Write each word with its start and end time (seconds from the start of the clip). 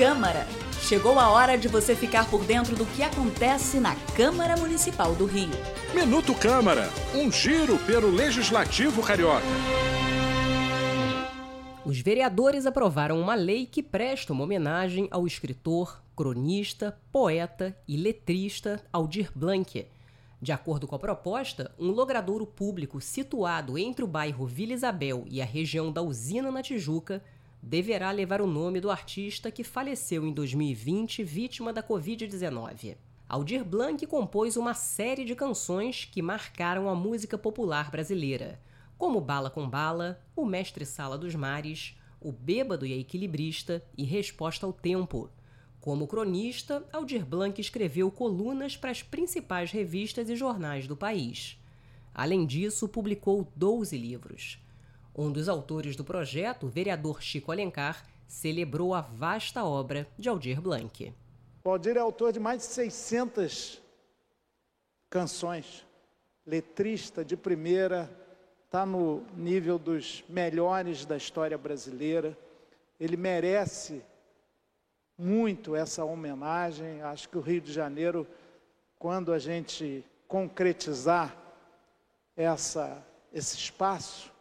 Câmara. 0.00 0.46
Chegou 0.80 1.18
a 1.18 1.28
hora 1.28 1.58
de 1.58 1.68
você 1.68 1.94
ficar 1.94 2.26
por 2.30 2.42
dentro 2.42 2.74
do 2.74 2.86
que 2.86 3.02
acontece 3.02 3.78
na 3.78 3.94
Câmara 4.16 4.56
Municipal 4.56 5.14
do 5.14 5.26
Rio. 5.26 5.50
Minuto 5.94 6.34
Câmara, 6.34 6.88
um 7.14 7.30
giro 7.30 7.76
pelo 7.80 8.08
Legislativo 8.08 9.02
Carioca. 9.02 9.44
Os 11.84 12.00
vereadores 12.00 12.64
aprovaram 12.64 13.20
uma 13.20 13.34
lei 13.34 13.66
que 13.66 13.82
presta 13.82 14.32
uma 14.32 14.44
homenagem 14.44 15.06
ao 15.10 15.26
escritor, 15.26 16.02
cronista, 16.16 16.98
poeta 17.12 17.76
e 17.86 17.98
letrista 17.98 18.82
Aldir 18.90 19.30
Blanc. 19.34 19.86
De 20.40 20.50
acordo 20.50 20.86
com 20.86 20.96
a 20.96 20.98
proposta, 20.98 21.74
um 21.78 21.90
logradouro 21.90 22.46
público 22.46 23.02
situado 23.02 23.76
entre 23.76 24.02
o 24.02 24.08
bairro 24.08 24.46
Vila 24.46 24.72
Isabel 24.72 25.26
e 25.28 25.42
a 25.42 25.44
região 25.44 25.92
da 25.92 26.00
Usina 26.00 26.50
na 26.50 26.62
Tijuca 26.62 27.22
deverá 27.62 28.10
levar 28.10 28.40
o 28.40 28.46
nome 28.46 28.80
do 28.80 28.90
artista 28.90 29.50
que 29.50 29.62
faleceu 29.62 30.26
em 30.26 30.32
2020 30.32 31.22
vítima 31.22 31.72
da 31.72 31.82
Covid-19. 31.82 32.96
Aldir 33.28 33.64
Blanc 33.64 34.04
compôs 34.06 34.56
uma 34.56 34.74
série 34.74 35.24
de 35.24 35.34
canções 35.34 36.04
que 36.04 36.20
marcaram 36.20 36.88
a 36.88 36.94
música 36.94 37.38
popular 37.38 37.90
brasileira, 37.90 38.60
como 38.98 39.20
Bala 39.20 39.48
com 39.48 39.68
Bala, 39.68 40.20
O 40.34 40.44
Mestre 40.44 40.84
Sala 40.84 41.16
dos 41.16 41.34
Mares, 41.34 41.96
O 42.20 42.32
Bêbado 42.32 42.84
e 42.84 42.92
a 42.92 42.96
Equilibrista 42.96 43.84
e 43.96 44.04
Resposta 44.04 44.66
ao 44.66 44.72
Tempo. 44.72 45.30
Como 45.80 46.06
cronista, 46.06 46.84
Aldir 46.92 47.24
Blanc 47.24 47.58
escreveu 47.60 48.10
colunas 48.10 48.76
para 48.76 48.90
as 48.90 49.02
principais 49.02 49.70
revistas 49.70 50.28
e 50.28 50.36
jornais 50.36 50.86
do 50.86 50.96
país. 50.96 51.58
Além 52.12 52.44
disso, 52.44 52.88
publicou 52.88 53.50
12 53.56 53.96
livros. 53.96 54.58
Um 55.20 55.30
dos 55.30 55.50
autores 55.50 55.96
do 55.96 56.02
projeto, 56.02 56.64
o 56.64 56.70
vereador 56.70 57.22
Chico 57.22 57.52
Alencar, 57.52 58.06
celebrou 58.26 58.94
a 58.94 59.02
vasta 59.02 59.62
obra 59.62 60.08
de 60.18 60.30
Aldir 60.30 60.62
Blanc. 60.62 61.12
O 61.62 61.68
Aldir 61.68 61.98
é 61.98 62.00
autor 62.00 62.32
de 62.32 62.40
mais 62.40 62.62
de 62.62 62.68
600 62.68 63.82
canções, 65.10 65.86
letrista 66.46 67.22
de 67.22 67.36
primeira, 67.36 68.10
está 68.64 68.86
no 68.86 69.22
nível 69.36 69.78
dos 69.78 70.24
melhores 70.26 71.04
da 71.04 71.18
história 71.18 71.58
brasileira. 71.58 72.34
Ele 72.98 73.18
merece 73.18 74.02
muito 75.18 75.76
essa 75.76 76.02
homenagem. 76.02 77.02
Acho 77.02 77.28
que 77.28 77.36
o 77.36 77.42
Rio 77.42 77.60
de 77.60 77.74
Janeiro, 77.74 78.26
quando 78.98 79.34
a 79.34 79.38
gente 79.38 80.02
concretizar 80.26 81.36
essa, 82.34 83.06
esse 83.30 83.54
espaço, 83.54 84.32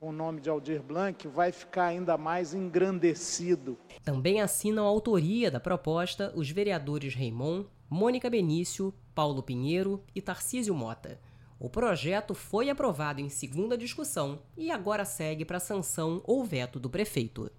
com 0.00 0.08
o 0.08 0.12
nome 0.12 0.40
de 0.40 0.48
Aldir 0.48 0.82
Blanc, 0.82 1.28
vai 1.28 1.52
ficar 1.52 1.84
ainda 1.84 2.16
mais 2.16 2.54
engrandecido. 2.54 3.76
Também 4.02 4.40
assinam 4.40 4.86
a 4.86 4.88
autoria 4.88 5.50
da 5.50 5.60
proposta 5.60 6.32
os 6.34 6.50
vereadores 6.50 7.14
Raimon, 7.14 7.64
Mônica 7.88 8.30
Benício, 8.30 8.94
Paulo 9.14 9.42
Pinheiro 9.42 10.02
e 10.14 10.22
Tarcísio 10.22 10.74
Mota. 10.74 11.20
O 11.58 11.68
projeto 11.68 12.34
foi 12.34 12.70
aprovado 12.70 13.20
em 13.20 13.28
segunda 13.28 13.76
discussão 13.76 14.38
e 14.56 14.70
agora 14.70 15.04
segue 15.04 15.44
para 15.44 15.60
sanção 15.60 16.22
ou 16.24 16.42
veto 16.42 16.80
do 16.80 16.88
prefeito. 16.88 17.50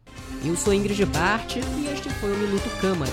Eu 0.43 0.55
sou 0.55 0.73
Ingrid 0.73 1.05
Bart 1.05 1.57
e 1.57 1.93
este 1.93 2.09
foi 2.09 2.33
o 2.33 2.37
Minuto 2.37 2.81
Câmara. 2.81 3.11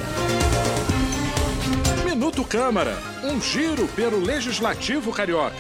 Minuto 2.03 2.43
Câmara, 2.47 2.97
um 3.23 3.39
giro 3.39 3.87
pelo 3.89 4.19
Legislativo 4.19 5.13
Carioca. 5.13 5.55